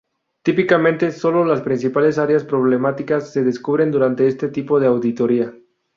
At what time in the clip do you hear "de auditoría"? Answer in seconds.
4.79-5.53